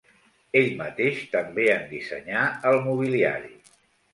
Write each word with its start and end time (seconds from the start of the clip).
Ell 0.61 0.69
mateix 0.79 1.19
també 1.35 1.67
en 1.75 1.85
dissenyà 1.91 2.49
el 2.71 2.81
mobiliari. 2.89 3.57